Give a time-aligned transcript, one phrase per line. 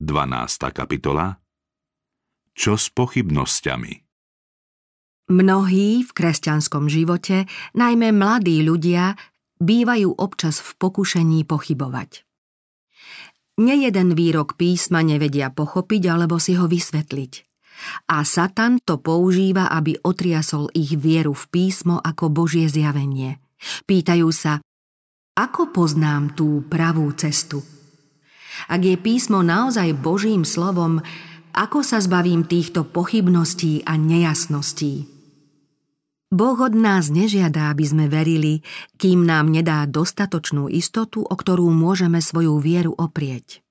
[0.00, 0.72] 12.
[0.72, 1.36] kapitola
[2.56, 3.92] Čo s pochybnosťami?
[5.28, 7.44] Mnohí v kresťanskom živote,
[7.76, 9.12] najmä mladí ľudia,
[9.60, 12.24] bývajú občas v pokušení pochybovať.
[13.60, 17.32] Nejeden výrok písma nevedia pochopiť alebo si ho vysvetliť.
[18.08, 23.36] A Satan to používa, aby otriasol ich vieru v písmo ako Božie zjavenie.
[23.84, 24.64] Pýtajú sa,
[25.36, 27.79] ako poznám tú pravú cestu?
[28.66, 31.00] Ak je písmo naozaj Božím slovom,
[31.54, 35.20] ako sa zbavím týchto pochybností a nejasností?
[36.30, 38.62] Boh od nás nežiada, aby sme verili,
[38.94, 43.66] kým nám nedá dostatočnú istotu, o ktorú môžeme svoju vieru oprieť.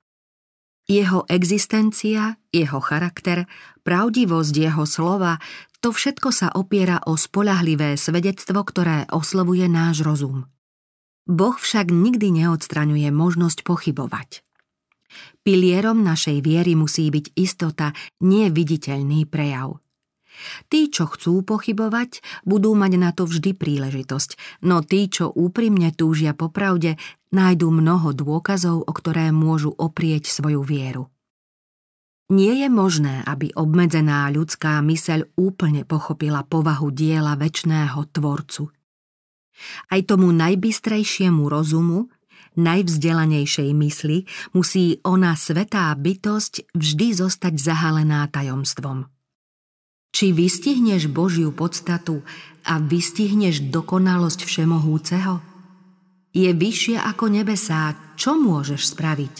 [0.84, 3.48] Jeho existencia, jeho charakter,
[3.88, 5.40] pravdivosť jeho slova,
[5.80, 10.52] to všetko sa opiera o spolahlivé svedectvo, ktoré oslovuje náš rozum.
[11.30, 14.44] Boh však nikdy neodstraňuje možnosť pochybovať.
[15.41, 19.77] Pilierom našej viery musí byť istota, neviditeľný prejav–
[20.72, 26.31] Tí, čo chcú pochybovať, budú mať na to vždy príležitosť, no tí, čo úprimne túžia
[26.31, 26.95] popravde,
[27.36, 31.12] nájdú mnoho dôkazov, o ktoré môžu oprieť svoju vieru.
[32.30, 38.69] Nie je možné, aby obmedzená ľudská myseľ úplne pochopila povahu diela väčšného tvorcu.
[39.89, 42.14] Aj tomu najbystrejšiemu rozumu,
[42.58, 49.06] najvzdelanejšej mysli musí ona svetá bytosť vždy zostať zahalená tajomstvom.
[50.09, 52.25] Či vystihneš Božiu podstatu
[52.66, 55.38] a vystihneš dokonalosť Všemohúceho?
[56.33, 59.36] Je vyššia ako nebesá, čo môžeš spraviť?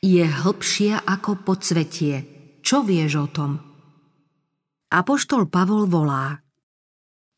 [0.00, 2.24] Je hlbšia ako podsvetie,
[2.64, 3.50] čo vieš o tom?
[4.88, 6.40] Apoštol Pavol volá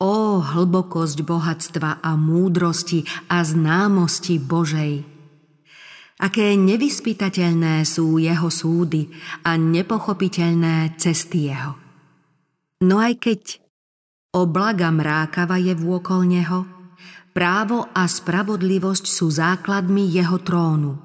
[0.01, 5.05] O hlbokosť bohatstva a múdrosti a známosti Božej!
[6.21, 9.13] Aké nevyspytateľné sú jeho súdy
[9.45, 11.77] a nepochopiteľné cesty jeho.
[12.81, 13.41] No aj keď
[14.33, 16.65] oblaga mrákava je vôkol neho,
[17.37, 20.97] právo a spravodlivosť sú základmi jeho trónu.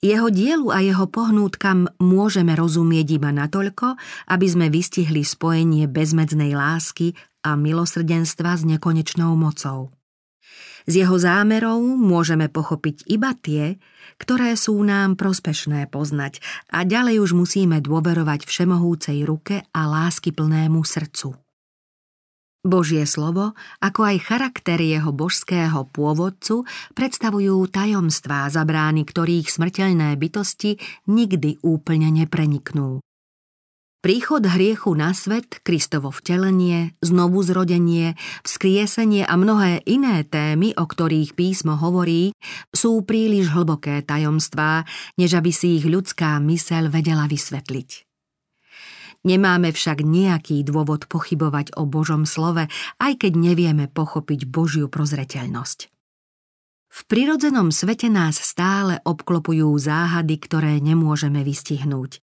[0.00, 4.00] Jeho dielu a jeho pohnútkam môžeme rozumieť iba natoľko,
[4.32, 9.90] aby sme vystihli spojenie bezmedznej lásky a milosrdenstva s nekonečnou mocou.
[10.82, 13.78] Z jeho zámerov môžeme pochopiť iba tie,
[14.18, 16.42] ktoré sú nám prospešné poznať
[16.74, 21.38] a ďalej už musíme dôverovať všemohúcej ruke a lásky plnému srdcu.
[22.62, 26.62] Božie slovo, ako aj charakter jeho božského pôvodcu,
[26.94, 30.78] predstavujú tajomstvá, za brány ktorých smrteľné bytosti
[31.10, 33.02] nikdy úplne nepreniknú.
[34.02, 41.38] Príchod hriechu na svet, Kristovo vtelenie, znovu zrodenie, vzkriesenie a mnohé iné témy, o ktorých
[41.38, 42.34] písmo hovorí,
[42.74, 44.82] sú príliš hlboké tajomstvá,
[45.22, 47.90] než aby si ich ľudská myseľ vedela vysvetliť.
[49.22, 52.66] Nemáme však nejaký dôvod pochybovať o Božom slove,
[52.98, 55.78] aj keď nevieme pochopiť Božiu prozreteľnosť.
[56.90, 62.18] V prirodzenom svete nás stále obklopujú záhady, ktoré nemôžeme vystihnúť.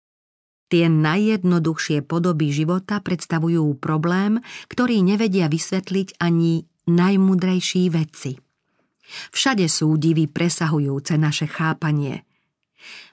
[0.70, 4.38] Tie najjednoduchšie podoby života predstavujú problém,
[4.70, 8.38] ktorý nevedia vysvetliť ani najmudrejší vedci.
[9.34, 12.22] Všade sú divy presahujúce naše chápanie.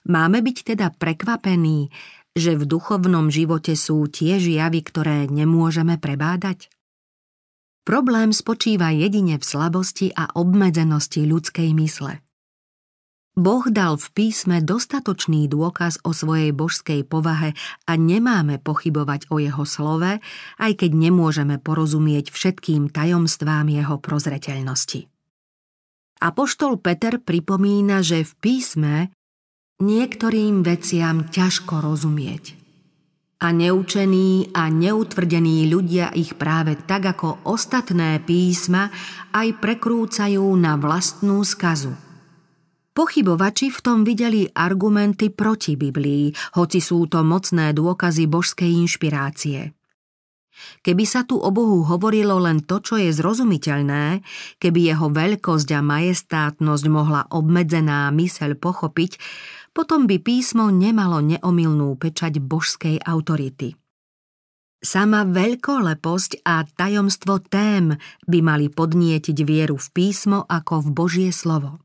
[0.06, 1.90] Máme byť teda prekvapení,
[2.38, 6.70] že v duchovnom živote sú tie javy, ktoré nemôžeme prebádať?
[7.82, 12.22] Problém spočíva jedine v slabosti a obmedzenosti ľudskej mysle–
[13.38, 17.54] Boh dal v písme dostatočný dôkaz o svojej božskej povahe
[17.86, 20.18] a nemáme pochybovať o jeho slove,
[20.58, 25.06] aj keď nemôžeme porozumieť všetkým tajomstvám jeho prozreteľnosti.
[26.18, 28.96] Apoštol Peter pripomína, že v písme
[29.86, 32.58] niektorým veciam ťažko rozumieť.
[33.38, 38.90] A neučení a neutvrdení ľudia ich práve tak ako ostatné písma
[39.30, 41.94] aj prekrúcajú na vlastnú skazu–
[42.98, 49.78] Pochybovači v tom videli argumenty proti Biblii, hoci sú to mocné dôkazy božskej inšpirácie.
[50.82, 54.26] Keby sa tu o Bohu hovorilo len to, čo je zrozumiteľné,
[54.58, 59.22] keby jeho veľkosť a majestátnosť mohla obmedzená myseľ pochopiť,
[59.78, 63.78] potom by písmo nemalo neomilnú pečať božskej autority.
[64.82, 67.94] Sama veľkoleposť a tajomstvo tém
[68.26, 71.78] by mali podnietiť vieru v písmo ako v Božie slovo.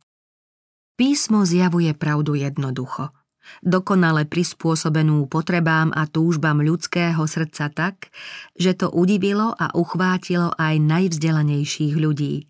[1.03, 3.11] Písmo zjavuje pravdu jednoducho,
[3.59, 8.15] dokonale prispôsobenú potrebám a túžbám ľudského srdca tak,
[8.55, 12.47] že to udivilo a uchvátilo aj najvzdelanejších ľudí.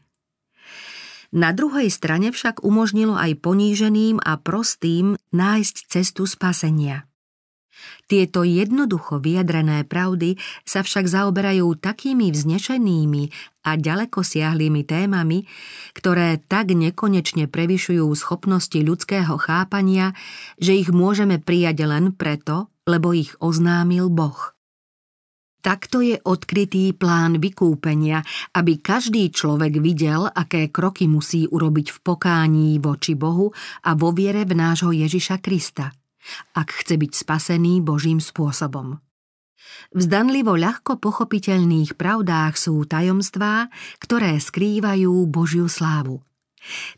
[1.33, 7.09] Na druhej strane však umožnilo aj poníženým a prostým nájsť cestu spasenia.
[8.11, 10.37] Tieto jednoducho vyjadrené pravdy
[10.69, 13.33] sa však zaoberajú takými vznešenými
[13.65, 15.47] a ďaleko siahlými témami,
[15.97, 20.13] ktoré tak nekonečne prevyšujú schopnosti ľudského chápania,
[20.59, 24.53] že ich môžeme prijať len preto, lebo ich oznámil Boh.
[25.63, 28.27] Takto je odkrytý plán vykúpenia,
[28.59, 33.55] aby každý človek videl, aké kroky musí urobiť v pokání voči Bohu
[33.87, 35.95] a vo viere v nášho Ježiša Krista–
[36.55, 38.99] ak chce byť spasený Božím spôsobom.
[39.93, 43.71] V zdanlivo ľahko pochopiteľných pravdách sú tajomstvá,
[44.03, 46.25] ktoré skrývajú Božiu slávu.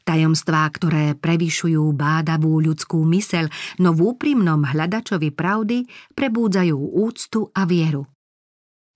[0.04, 3.48] Tajomstvá, ktoré prevyšujú bádavú ľudskú myseľ,
[3.80, 8.04] no v úprimnom hľadačovi pravdy prebúdzajú úctu a vieru.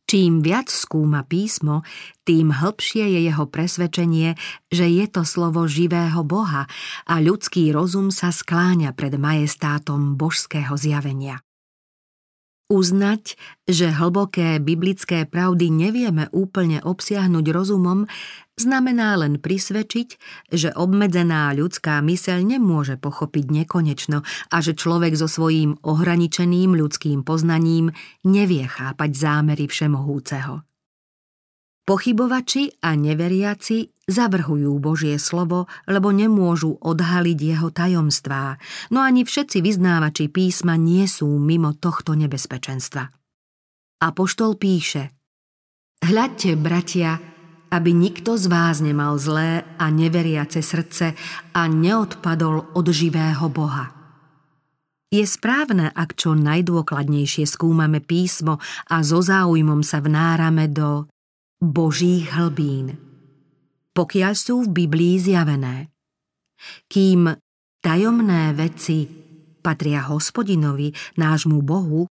[0.08, 1.84] Čím viac skúma písmo,
[2.24, 4.40] tým hĺbšie je jeho presvedčenie,
[4.72, 6.64] že je to slovo živého Boha
[7.04, 11.44] a ľudský rozum sa skláňa pred majestátom božského zjavenia.
[12.68, 18.04] Uznať, že hlboké biblické pravdy nevieme úplne obsiahnuť rozumom,
[18.60, 20.08] znamená len prisvedčiť,
[20.52, 24.20] že obmedzená ľudská myseľ nemôže pochopiť nekonečno
[24.52, 27.88] a že človek so svojím ohraničeným ľudským poznaním
[28.28, 30.60] nevie chápať zámery Všemohúceho.
[31.88, 38.60] Pochybovači a neveriaci zavrhujú Božie slovo, lebo nemôžu odhaliť jeho tajomstvá,
[38.92, 43.08] no ani všetci vyznávači písma nie sú mimo tohto nebezpečenstva.
[44.04, 45.16] Apoštol píše
[46.04, 47.16] Hľadte, bratia,
[47.72, 51.16] aby nikto z vás nemal zlé a neveriace srdce
[51.56, 53.96] a neodpadol od živého Boha.
[55.08, 58.60] Je správne, ak čo najdôkladnejšie skúmame písmo
[58.92, 61.08] a so záujmom sa vnárame do
[61.58, 62.94] Božích hlbín.
[63.90, 65.90] Pokiaľ sú v Biblii zjavené.
[66.86, 67.34] Kým
[67.82, 69.10] tajomné veci
[69.58, 72.06] patria hospodinovi, nášmu Bohu,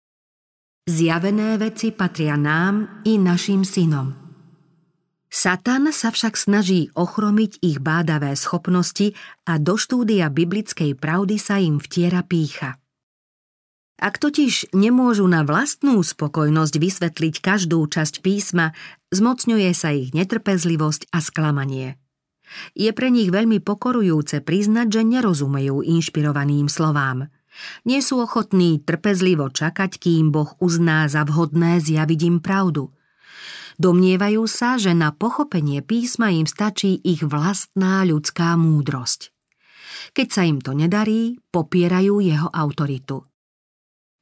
[0.89, 4.17] zjavené veci patria nám i našim synom.
[5.29, 9.13] Satan sa však snaží ochromiť ich bádavé schopnosti
[9.45, 12.81] a do štúdia biblickej pravdy sa im vtiera pícha.
[13.95, 18.75] Ak totiž nemôžu na vlastnú spokojnosť vysvetliť každú časť písma,
[19.15, 21.95] zmocňuje sa ich netrpezlivosť a sklamanie.
[22.75, 27.31] Je pre nich veľmi pokorujúce priznať, že nerozumejú inšpirovaným slovám.
[27.87, 32.91] Nie sú ochotní trpezlivo čakať, kým Boh uzná za vhodné zjaviť im pravdu.
[33.79, 39.35] Domnievajú sa, že na pochopenie písma im stačí ich vlastná ľudská múdrosť.
[40.15, 43.27] Keď sa im to nedarí, popierajú jeho autoritu.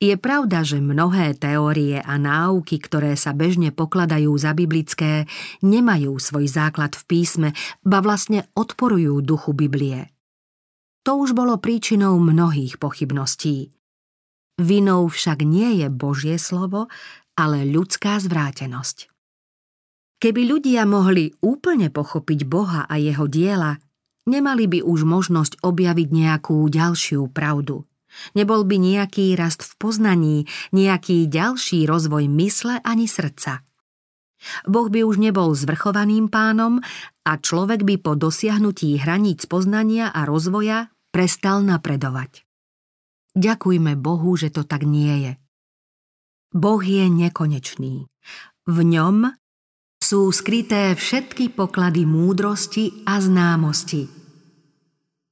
[0.02, 5.30] Je pravda, že mnohé teórie a náuky, ktoré sa bežne pokladajú za biblické,
[5.62, 7.48] nemajú svoj základ v písme,
[7.86, 10.10] ba vlastne odporujú duchu Biblie.
[11.06, 13.70] To už bolo príčinou mnohých pochybností.
[14.58, 16.90] Vinou však nie je Božie slovo,
[17.38, 19.06] ale ľudská zvrátenosť.
[20.18, 23.78] Keby ľudia mohli úplne pochopiť Boha a jeho diela,
[24.26, 27.86] nemali by už možnosť objaviť nejakú ďalšiu pravdu–
[28.36, 30.36] Nebol by nejaký rast v poznaní,
[30.70, 33.64] nejaký ďalší rozvoj mysle ani srdca.
[34.66, 36.82] Boh by už nebol zvrchovaným pánom
[37.22, 42.42] a človek by po dosiahnutí hraníc poznania a rozvoja prestal napredovať.
[43.32, 45.32] Ďakujme Bohu, že to tak nie je.
[46.52, 48.04] Boh je nekonečný.
[48.68, 49.32] V ňom
[50.02, 54.10] sú skryté všetky poklady múdrosti a známosti.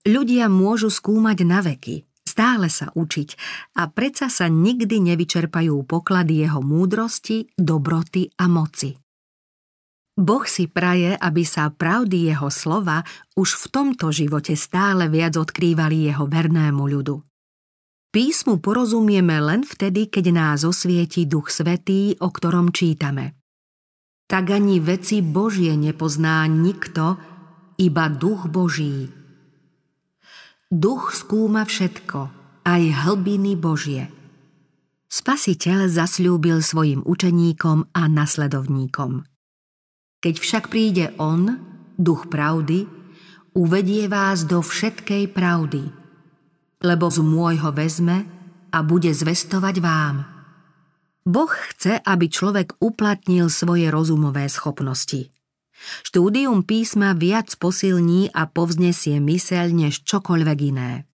[0.08, 2.08] Ľudia môžu skúmať na veky,
[2.40, 3.28] stále sa učiť
[3.76, 8.96] a predsa sa nikdy nevyčerpajú poklady jeho múdrosti, dobroty a moci.
[10.16, 13.04] Boh si praje, aby sa pravdy jeho slova
[13.36, 17.20] už v tomto živote stále viac odkrývali jeho vernému ľudu.
[18.08, 23.36] Písmu porozumieme len vtedy, keď nás osvieti Duch Svetý, o ktorom čítame.
[24.32, 27.20] Tak ani veci Božie nepozná nikto,
[27.76, 29.19] iba Duch Boží,
[30.70, 32.30] Duch skúma všetko,
[32.62, 34.06] aj hlbiny Božie.
[35.10, 39.26] Spasiteľ zasľúbil svojim učeníkom a nasledovníkom.
[40.22, 41.58] Keď však príde On,
[41.98, 42.86] duch pravdy,
[43.58, 45.90] uvedie vás do všetkej pravdy,
[46.86, 48.30] lebo z môjho vezme
[48.70, 50.22] a bude zvestovať vám.
[51.26, 55.34] Boh chce, aby človek uplatnil svoje rozumové schopnosti.
[56.04, 61.10] Štúdium písma viac posilní a povznesie myseľ než čokoľvek iné.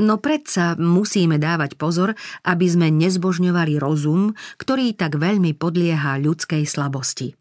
[0.00, 7.36] No predsa musíme dávať pozor, aby sme nezbožňovali rozum, ktorý tak veľmi podlieha ľudskej slabosti.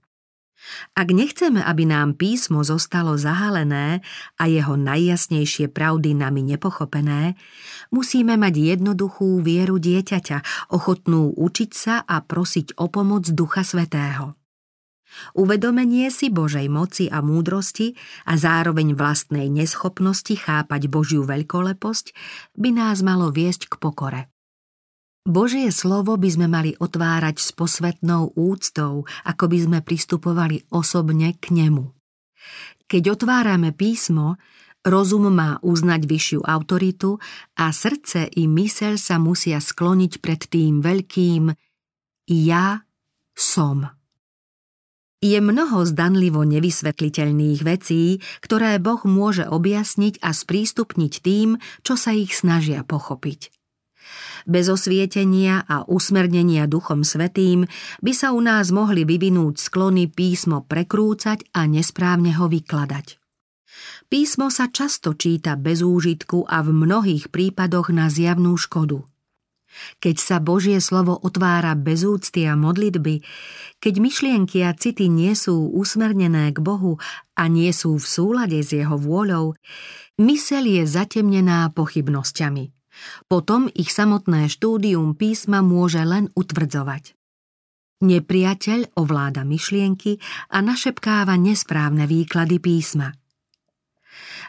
[0.93, 4.05] Ak nechceme, aby nám písmo zostalo zahalené
[4.38, 7.34] a jeho najjasnejšie pravdy nami nepochopené,
[7.89, 14.41] musíme mať jednoduchú vieru dieťaťa, ochotnú učiť sa a prosiť o pomoc Ducha Svetého.
[15.36, 17.94] Uvedomenie si Božej moci a múdrosti
[18.27, 22.15] a zároveň vlastnej neschopnosti chápať Božiu veľkoleposť
[22.56, 24.22] by nás malo viesť k pokore.
[25.22, 31.53] Božie slovo by sme mali otvárať s posvetnou úctou, ako by sme pristupovali osobne k
[31.53, 31.94] nemu.
[32.89, 34.41] Keď otvárame písmo,
[34.82, 37.22] rozum má uznať vyššiu autoritu
[37.53, 41.53] a srdce i myseľ sa musia skloniť pred tým veľkým
[42.25, 42.82] Ja
[43.38, 44.00] som.
[45.22, 52.34] Je mnoho zdanlivo nevysvetliteľných vecí, ktoré Boh môže objasniť a sprístupniť tým, čo sa ich
[52.34, 53.54] snažia pochopiť.
[54.50, 57.70] Bez osvietenia a usmernenia Duchom Svetým
[58.01, 63.22] by sa u nás mohli vyvinúť sklony písmo prekrúcať a nesprávne ho vykladať.
[64.10, 69.06] Písmo sa často číta bez úžitku a v mnohých prípadoch na zjavnú škodu.
[70.02, 73.22] Keď sa Božie slovo otvára bez úcty a modlitby,
[73.82, 77.02] keď myšlienky a city nie sú usmernené k Bohu
[77.34, 79.58] a nie sú v súlade s jeho vôľou,
[80.22, 82.70] mysel je zatemnená pochybnosťami.
[83.26, 87.18] Potom ich samotné štúdium písma môže len utvrdzovať.
[88.02, 90.18] Nepriateľ ovláda myšlienky
[90.50, 93.14] a našepkáva nesprávne výklady písma.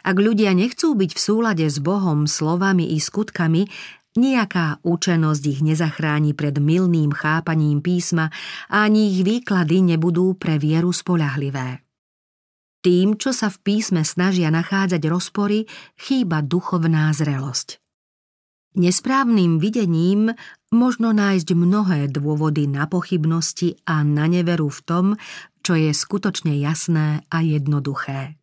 [0.03, 3.69] Ak ľudia nechcú byť v súlade s Bohom slovami i skutkami,
[4.13, 8.29] Nijaká účenosť ich nezachráni pred milným chápaním písma
[8.69, 11.81] a ani ich výklady nebudú pre vieru spolahlivé.
[12.85, 15.65] Tým, čo sa v písme snažia nachádzať rozpory,
[15.97, 17.81] chýba duchovná zrelosť.
[18.77, 20.33] Nesprávnym videním
[20.69, 25.05] možno nájsť mnohé dôvody na pochybnosti a na neveru v tom,
[25.65, 28.37] čo je skutočne jasné a jednoduché.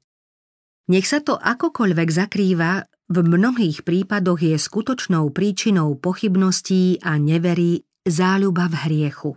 [0.88, 8.70] Nech sa to akokoľvek zakrýva, v mnohých prípadoch je skutočnou príčinou pochybností a nevery záľuba
[8.70, 9.30] v hriechu.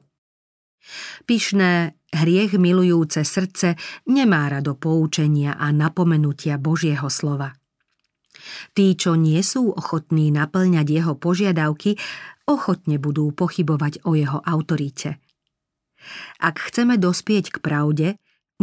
[1.26, 3.74] Pyšné, hriech milujúce srdce
[4.06, 7.58] nemá rado poučenia a napomenutia Božieho slova.
[8.78, 11.98] Tí, čo nie sú ochotní naplňať jeho požiadavky,
[12.46, 15.18] ochotne budú pochybovať o jeho autorite.
[16.44, 18.08] Ak chceme dospieť k pravde,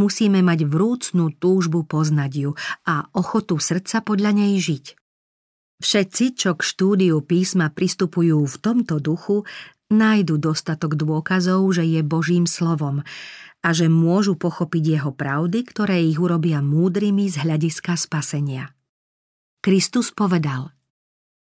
[0.01, 2.51] musíme mať vrúcnú túžbu poznať ju
[2.89, 4.97] a ochotu srdca podľa nej žiť.
[5.81, 9.45] Všetci, čo k štúdiu písma pristupujú v tomto duchu,
[9.93, 13.05] nájdu dostatok dôkazov, že je Božím slovom
[13.61, 18.73] a že môžu pochopiť jeho pravdy, ktoré ich urobia múdrymi z hľadiska spasenia.
[19.61, 20.73] Kristus povedal,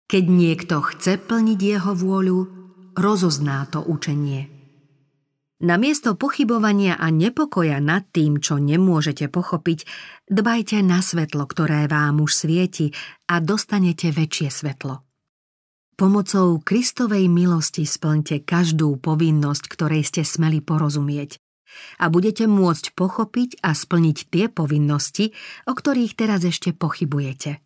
[0.06, 2.38] keď niekto chce plniť jeho vôľu,
[2.94, 4.55] rozozná to učenie.
[5.56, 9.88] Namiesto pochybovania a nepokoja nad tým, čo nemôžete pochopiť,
[10.28, 12.92] dbajte na svetlo, ktoré vám už svieti
[13.24, 15.00] a dostanete väčšie svetlo.
[15.96, 21.40] Pomocou Kristovej milosti splňte každú povinnosť, ktorej ste smeli porozumieť
[21.96, 25.32] a budete môcť pochopiť a splniť tie povinnosti,
[25.64, 27.64] o ktorých teraz ešte pochybujete.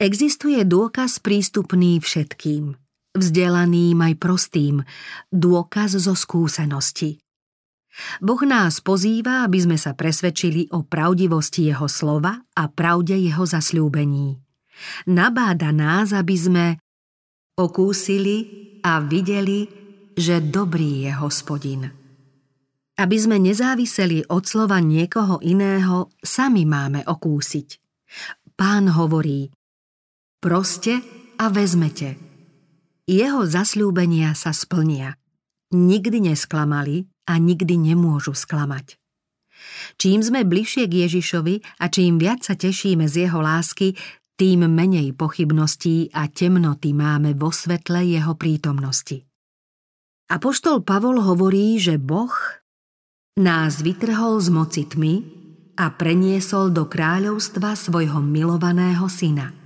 [0.00, 2.76] Existuje dôkaz prístupný všetkým,
[3.18, 4.84] vzdelaným aj prostým,
[5.32, 7.18] dôkaz zo skúsenosti.
[8.20, 14.36] Boh nás pozýva, aby sme sa presvedčili o pravdivosti Jeho slova a pravde Jeho zasľúbení.
[15.08, 16.66] Nabáda nás, aby sme
[17.56, 18.36] okúsili
[18.84, 19.64] a videli,
[20.12, 21.82] že dobrý je hospodin.
[22.96, 27.68] Aby sme nezáviseli od slova niekoho iného, sami máme okúsiť.
[28.56, 29.52] Pán hovorí,
[30.40, 31.00] Proste
[31.40, 32.25] a vezmete.
[33.06, 35.14] Jeho zasľúbenia sa splnia.
[35.70, 38.98] Nikdy nesklamali a nikdy nemôžu sklamať.
[39.94, 43.94] Čím sme bližšie k Ježišovi a čím viac sa tešíme z jeho lásky,
[44.34, 49.22] tým menej pochybností a temnoty máme vo svetle jeho prítomnosti.
[50.26, 52.34] Apoštol Pavol hovorí, že Boh
[53.38, 55.14] nás vytrhol z moci tmy
[55.78, 59.54] a preniesol do kráľovstva svojho milovaného syna–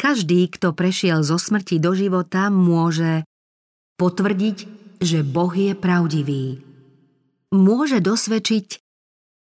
[0.00, 3.28] každý, kto prešiel zo smrti do života, môže
[4.00, 4.56] potvrdiť,
[5.04, 6.64] že Boh je pravdivý.
[7.52, 8.80] Môže dosvedčiť,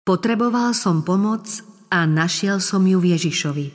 [0.02, 1.46] potreboval som pomoc
[1.94, 3.66] a našiel som ju v Ježišovi.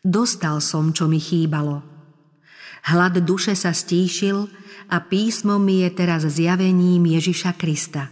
[0.00, 1.84] Dostal som, čo mi chýbalo.
[2.88, 4.48] Hlad duše sa stíšil
[4.88, 8.08] a písmo mi je teraz zjavením Ježiša Krista.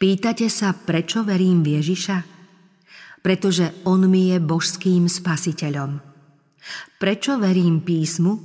[0.00, 2.18] Pýtate sa, prečo verím v Ježiša?
[3.20, 6.07] Pretože On mi je božským spasiteľom.
[6.98, 8.38] Prečo verím písmu?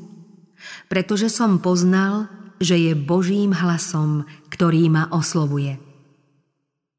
[0.88, 2.29] Pretože som poznal,
[2.63, 5.75] že je Božím hlasom, ktorý ma oslovuje.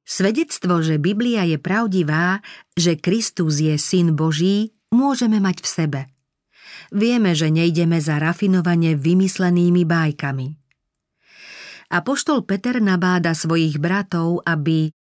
[0.05, 2.45] Svedectvo, že Biblia je pravdivá,
[2.77, 6.01] že Kristus je syn Boží, môžeme mať v sebe.
[6.93, 10.61] Vieme, že nejdeme za rafinovane vymyslenými bájkami.
[11.89, 14.93] Apoštol Peter nabáda svojich bratov, aby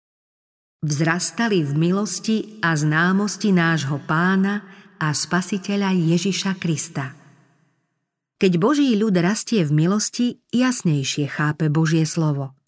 [0.84, 4.64] vzrastali v milosti a známosti nášho pána
[5.04, 7.12] a spasiteľa Ježiša Krista.
[8.40, 12.52] Keď Boží ľud rastie v milosti, jasnejšie chápe Božie slovo–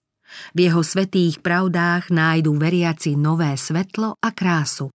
[0.55, 4.91] v jeho svetých pravdách nájdú veriaci nové svetlo a krásu.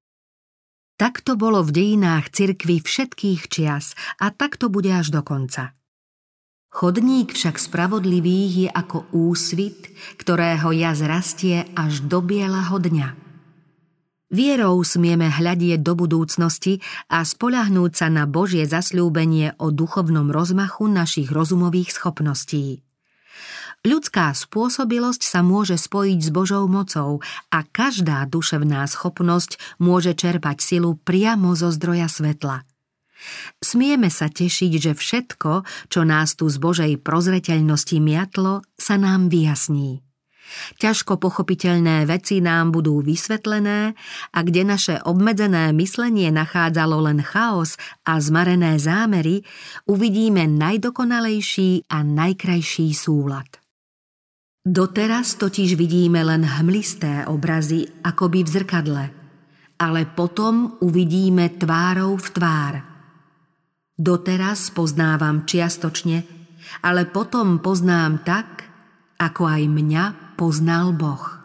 [1.01, 5.73] Takto bolo v dejinách cirkvy všetkých čias a takto bude až do konca.
[6.71, 13.30] Chodník však spravodlivých je ako úsvit, ktorého jaz rastie až do bieleho dňa.
[14.31, 16.79] Vierou smieme hľadieť do budúcnosti
[17.11, 22.87] a spolahnúť sa na Božie zasľúbenie o duchovnom rozmachu našich rozumových schopností.
[23.83, 27.19] Ľudská spôsobilosť sa môže spojiť s Božou mocou
[27.51, 32.63] a každá duševná schopnosť môže čerpať silu priamo zo zdroja svetla.
[33.59, 35.53] Smieme sa tešiť, že všetko,
[35.91, 40.07] čo nás tu z Božej prozreteľnosti miatlo, sa nám vyjasní.
[40.79, 43.95] Ťažko pochopiteľné veci nám budú vysvetlené
[44.35, 49.43] a kde naše obmedzené myslenie nachádzalo len chaos a zmarené zámery,
[49.87, 53.61] uvidíme najdokonalejší a najkrajší súlad.
[54.61, 59.05] Doteraz totiž vidíme len hmlisté obrazy, akoby v zrkadle,
[59.81, 62.75] ale potom uvidíme tvárou v tvár.
[63.97, 66.29] Doteraz poznávam čiastočne,
[66.85, 68.69] ale potom poznám tak,
[69.17, 70.05] ako aj mňa
[70.41, 71.40] poznal Boh.